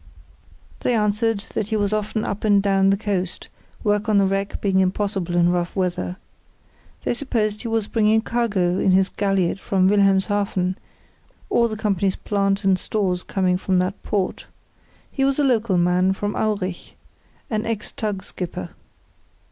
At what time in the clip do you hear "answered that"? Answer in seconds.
0.95-1.67